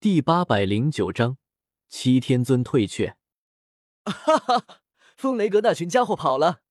[0.00, 1.36] 第八百零九章，
[1.90, 3.18] 七天尊退却。
[4.06, 4.80] 哈哈，
[5.14, 6.62] 风雷阁那群家伙跑了，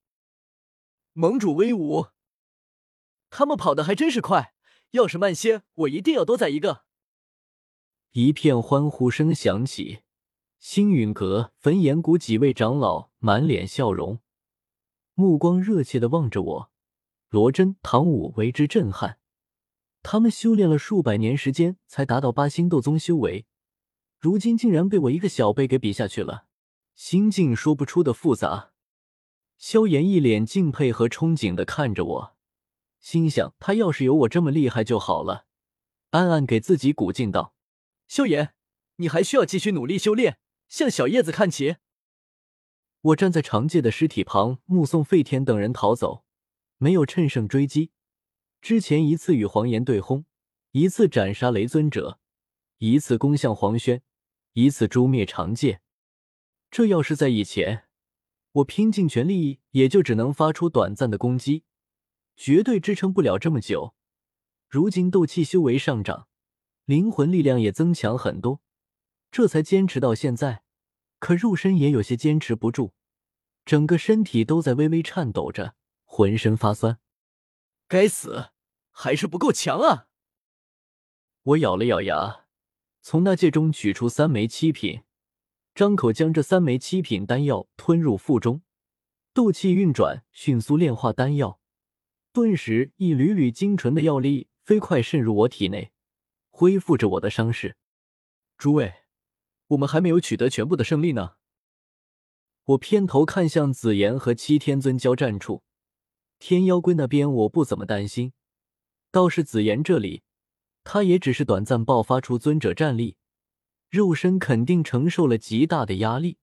[1.12, 2.08] 盟主威武！
[3.30, 4.52] 他们跑的还真是快，
[4.90, 6.82] 要是慢些，我一定要多宰一个。
[8.10, 10.00] 一片欢呼声响起，
[10.58, 14.18] 星陨阁、焚炎谷几位长老满脸笑容，
[15.14, 16.72] 目光热切的望着我。
[17.28, 19.19] 罗真、唐舞为之震撼。
[20.02, 23.46] 他们修炼了数百年时间，才达到八星斗宗修为，
[24.18, 26.46] 如今竟然被我一个小辈给比下去了，
[26.94, 28.72] 心境说不出的复杂。
[29.58, 32.36] 萧炎一脸敬佩和憧憬的看着我，
[32.98, 35.44] 心想他要是有我这么厉害就好了，
[36.10, 37.54] 暗暗给自己鼓劲道
[38.08, 38.54] ：“萧炎，
[38.96, 41.76] 你还需要继续努力修炼，向小叶子看齐。”
[43.02, 46.24] 我站在长介的尸体旁，目送费天等人逃走，
[46.78, 47.92] 没有趁胜追击。
[48.60, 50.26] 之前一次与黄岩对轰，
[50.72, 52.18] 一次斩杀雷尊者，
[52.78, 54.02] 一次攻向黄轩，
[54.52, 55.80] 一次诛灭长戒。
[56.70, 57.84] 这要是在以前，
[58.52, 61.64] 我拼尽全力也就只能发出短暂的攻击，
[62.36, 63.94] 绝对支撑不了这么久。
[64.68, 66.28] 如今斗气修为上涨，
[66.84, 68.60] 灵魂力量也增强很多，
[69.32, 70.62] 这才坚持到现在。
[71.18, 72.92] 可肉身也有些坚持不住，
[73.64, 75.74] 整个身体都在微微颤抖着，
[76.04, 76.98] 浑身发酸。
[77.90, 78.50] 该死，
[78.92, 80.06] 还是不够强啊！
[81.42, 82.46] 我咬了咬牙，
[83.02, 85.02] 从那戒中取出三枚七品，
[85.74, 88.62] 张口将这三枚七品丹药吞入腹中，
[89.34, 91.60] 斗气运转，迅速炼化丹药。
[92.32, 95.90] 顿时，一缕缕精纯的药力飞快渗入我体内，
[96.50, 97.76] 恢复着我的伤势。
[98.56, 99.02] 诸位，
[99.66, 101.34] 我们还没有取得全部的胜利呢。
[102.66, 105.64] 我偏头看向紫妍和七天尊交战处。
[106.40, 108.32] 天妖龟那边我不怎么担心，
[109.12, 110.22] 倒是紫妍这里，
[110.82, 113.18] 她也只是短暂爆发出尊者战力，
[113.90, 116.38] 肉身肯定承受了极大的压力，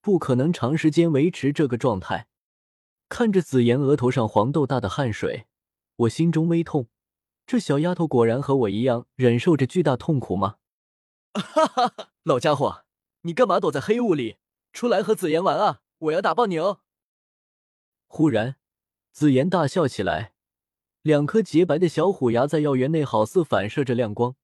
[0.00, 2.26] 不可能长时间维持这个状态。
[3.08, 5.46] 看着紫妍额头上黄豆大的汗水，
[5.94, 6.88] 我心中微痛，
[7.46, 10.56] 这小丫头果然和我一样忍受着巨大痛苦吗？
[11.34, 12.84] 哈哈哈，老家伙，
[13.22, 14.38] 你干嘛躲在黑雾里？
[14.72, 15.82] 出来和紫妍玩啊！
[15.98, 16.80] 我要打爆你哦！
[18.08, 18.59] 忽然。
[19.12, 20.32] 紫妍大笑起来，
[21.02, 24.36] 两颗洁白的小虎牙在药园内好似反射着亮光。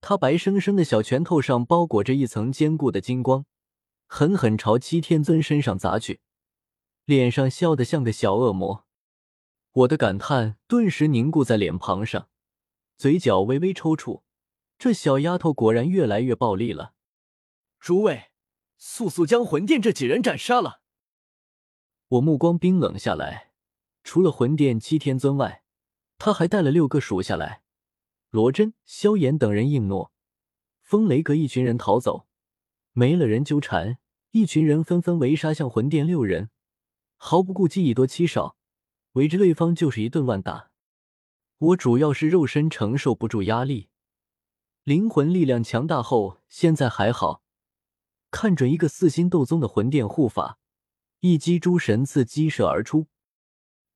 [0.00, 3.46] 她白生生的小拳头上包裹着一层坚固的金光，
[4.06, 6.20] 狠狠朝七天尊身上砸去，
[7.04, 8.84] 脸上笑得像个小恶魔。
[9.72, 12.28] 我的感叹顿时凝固在脸庞上，
[12.96, 14.22] 嘴角微微抽搐。
[14.76, 16.94] 这小丫头果然越来越暴力了。
[17.78, 18.32] 诸位，
[18.76, 20.80] 速速将魂殿这几人斩杀了！
[22.08, 23.51] 我目光冰冷下来。
[24.04, 25.62] 除了魂殿七天尊外，
[26.18, 27.62] 他还带了六个属下来。
[28.30, 30.12] 罗真、萧炎等人应诺，
[30.80, 32.26] 风雷阁一群人逃走，
[32.92, 33.98] 没了人纠缠，
[34.30, 36.50] 一群人纷纷围杀向魂殿六人，
[37.16, 38.56] 毫不顾忌以多欺少，
[39.12, 40.70] 围着对方就是一顿乱打。
[41.58, 43.90] 我主要是肉身承受不住压力，
[44.82, 47.42] 灵魂力量强大后现在还好，
[48.30, 50.58] 看准一个四星斗宗的魂殿护法，
[51.20, 53.06] 一击诸神刺激射而出。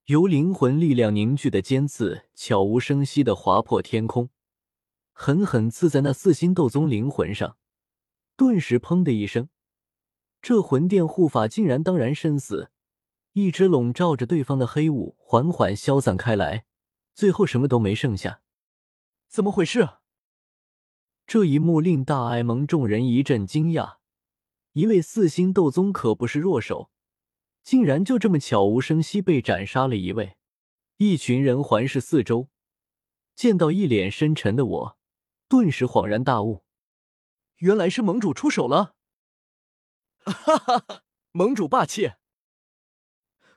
[0.07, 4.31] 由灵魂力量凝聚的尖刺，悄无声息的划破天空，
[5.13, 7.57] 狠狠刺在那四星斗宗灵魂上。
[8.37, 9.49] 顿时，砰的一声，
[10.41, 12.71] 这魂殿护法竟然当然身死。
[13.33, 16.67] 一直笼罩着对方的黑雾缓缓消散开来，
[17.13, 18.43] 最后什么都没剩下。
[19.27, 19.89] 怎么回事？
[21.27, 23.97] 这一幕令大艾蒙众人一阵惊讶。
[24.75, 26.93] 一位四星斗宗可不是弱手。
[27.67, 30.37] 竟然就这么悄无声息被斩杀了一位，
[30.99, 32.49] 一群人环视四周，
[33.35, 34.99] 见到一脸深沉的我，
[35.49, 36.63] 顿时恍然大悟，
[37.57, 38.95] 原来是盟主出手了！
[40.23, 42.13] 哈哈哈，盟主霸气，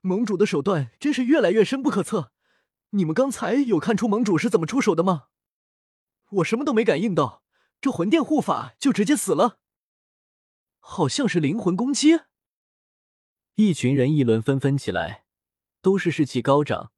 [0.02, 2.32] 盟主的手段真是越来越深不可测。
[2.90, 5.28] 你们刚才有看出盟主是怎么出手的吗？
[6.32, 7.44] 我什么都没感应到，
[7.80, 9.60] 这魂殿护法就直接死了，
[10.80, 12.22] 好像是灵魂攻击。
[13.62, 15.26] 一群人议论纷纷起来，
[15.82, 16.94] 都是士气高涨，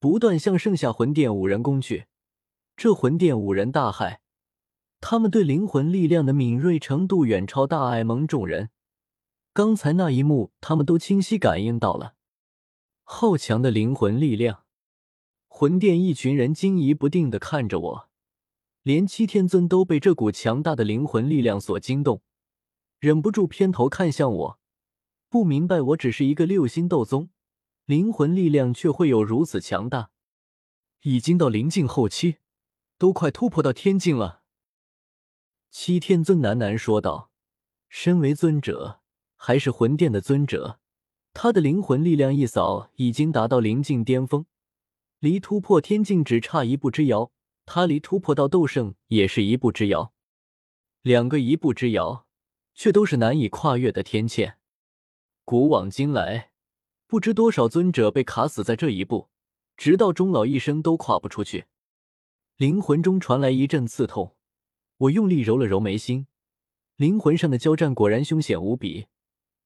[0.00, 2.06] 不断向剩下魂殿五人攻去。
[2.76, 4.18] 这魂殿五人大骇，
[5.00, 8.70] 他们对灵魂力量的敏锐程度远超大艾蒙众人。
[9.52, 12.14] 刚才那一幕，他们都清晰感应到了
[13.04, 14.64] 好强的灵魂力量。
[15.46, 18.08] 魂殿一群人惊疑不定的看着我，
[18.82, 22.22] 连七天尊都被这股强大的灵魂力量所惊动，
[22.98, 24.58] 忍不住偏头看向我。
[25.28, 27.30] 不明白，我只是一个六星斗宗，
[27.84, 30.10] 灵魂力量却会有如此强大，
[31.02, 32.36] 已经到临近后期，
[32.96, 34.42] 都快突破到天境了。
[35.70, 37.30] 七天尊喃喃说道
[37.90, 39.00] ：“身为尊者，
[39.36, 40.78] 还是魂殿的尊者，
[41.34, 44.46] 他的灵魂力量一扫已经达到灵境巅峰，
[45.18, 47.32] 离突破天境只差一步之遥。
[47.66, 50.12] 他离突破到斗圣也是一步之遥，
[51.02, 52.24] 两个一步之遥，
[52.74, 54.56] 却都是难以跨越的天堑。
[55.46, 56.50] 古往今来，
[57.06, 59.28] 不知多少尊者被卡死在这一步，
[59.76, 61.66] 直到终老一生都跨不出去。
[62.56, 64.34] 灵魂中传来一阵刺痛，
[64.96, 66.26] 我用力揉了揉眉心，
[66.96, 69.06] 灵魂上的交战果然凶险无比。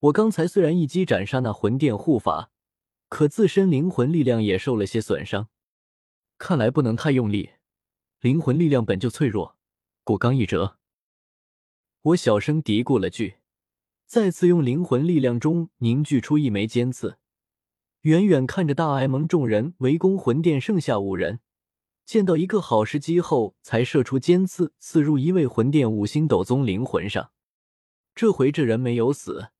[0.01, 2.51] 我刚才虽然一击斩杀那魂殿护法，
[3.09, 5.49] 可自身灵魂力量也受了些损伤，
[6.37, 7.53] 看来不能太用力。
[8.19, 9.57] 灵魂力量本就脆弱，
[10.03, 10.77] 过刚一折。
[12.03, 13.37] 我小声嘀咕了句，
[14.11, 17.17] 再次用灵魂力量中凝聚出一枚尖刺，
[18.01, 21.39] 远远看着大艾蒙众人围攻魂殿，剩下五人，
[22.05, 27.31] 见到一个好时机后，才射出尖刺，刺入一位魂殿五星斗宗灵魂上。
[28.13, 29.51] 这回这人没有死，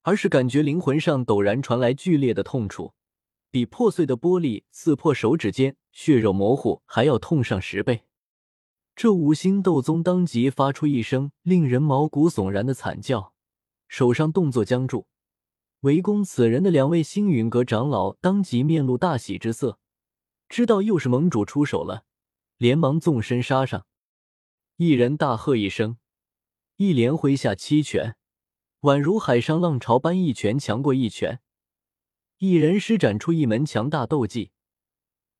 [0.00, 2.94] 而是感觉灵魂上陡然传来剧烈的痛楚。
[3.50, 8.04] 比破碎的玻璃刺破手指间血肉模糊还要痛上十倍。
[8.96, 13.29] 这五星斗宗当即发出一声令人毛骨悚然的惨叫，
[13.90, 15.08] 手上动作僵住。
[15.80, 19.80] 围攻此人的两位星陨阁长老当即面露大喜之色，
[20.48, 22.04] 知道又是盟主出手了，
[22.56, 23.86] 连忙纵身杀上。
[24.76, 25.98] 一人大喝一声，
[26.76, 28.14] 一连挥下七拳，
[28.82, 31.40] 宛如海上浪潮般，一拳强过一拳。
[32.38, 34.52] 一人施展出一门强大斗技，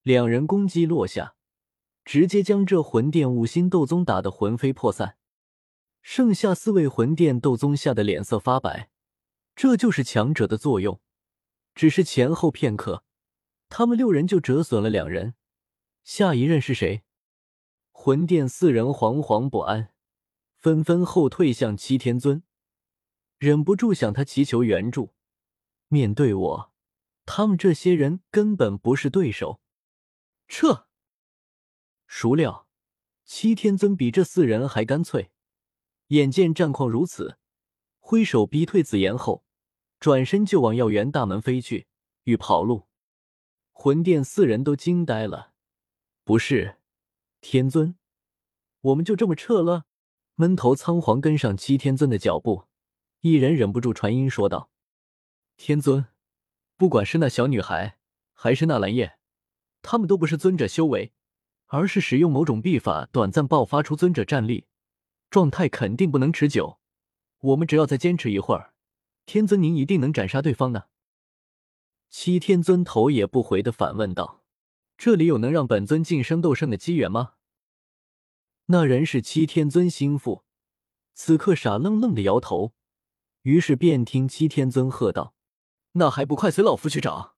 [0.03, 1.37] 两人攻击落下，
[2.05, 5.19] 直接将这魂殿五星斗宗打得魂飞魄散。
[6.03, 8.91] 剩下四位魂殿斗宗吓得脸色发白，
[9.55, 11.01] 这就是强者的作用。
[11.75, 13.05] 只是前后片刻，
[13.69, 15.35] 他们六人就折损了两人。
[16.03, 17.03] 下一任是谁？
[17.93, 19.93] 魂殿四人惶惶不安，
[20.57, 22.43] 纷纷后退向七天尊，
[23.39, 25.15] 忍不住向他祈求援助。
[25.89, 26.71] 面对我。
[27.27, 29.61] 他们这些人根本不是对手，
[30.49, 30.89] 撤！
[32.09, 32.67] 孰料
[33.25, 35.31] 七天尊比这四人还干脆，
[36.11, 37.39] 眼见战况如此，
[38.01, 39.45] 挥手逼退紫妍后，
[40.01, 41.87] 转身就往药园大门飞去，
[42.25, 42.89] 欲跑路。
[43.71, 45.53] 魂殿四人都惊呆了，
[46.25, 46.79] 不是
[47.41, 47.97] 天尊，
[48.81, 49.85] 我们就这么撤了？
[50.35, 52.65] 闷头仓皇跟上七天尊的脚步，
[53.21, 54.71] 一人忍不住传音说道
[55.57, 56.07] ：“天尊。”
[56.77, 57.99] 不管是那小女孩，
[58.33, 59.19] 还是那蓝叶，
[59.81, 61.13] 他们都不是尊者修为，
[61.67, 64.67] 而是使用某种秘法，短暂爆发出尊者战力，
[65.31, 66.79] 状态肯定不能持久。
[67.41, 68.75] 我们只要再坚持一会儿，
[69.25, 70.89] 天尊您一定能斩杀对方的。
[72.11, 74.43] 七天尊头也不回的反问道
[74.99, 77.35] ：“这里有能让本尊晋升斗圣的机缘吗？”
[78.67, 80.45] 那人是七天尊心腹，
[81.15, 82.73] 此刻傻愣愣的摇头，
[83.43, 85.35] 于是便听七天尊喝道。
[85.93, 87.37] 那还不快随老夫去找！